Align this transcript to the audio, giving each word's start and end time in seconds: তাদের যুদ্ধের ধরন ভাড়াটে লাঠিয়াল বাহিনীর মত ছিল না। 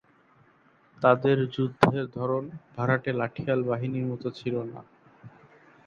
তাদের 1.01 1.37
যুদ্ধের 1.55 2.05
ধরন 2.17 2.43
ভাড়াটে 2.75 3.11
লাঠিয়াল 3.13 3.59
বাহিনীর 3.63 4.05
মত 4.05 4.23
ছিল 4.39 4.55
না। 4.71 4.79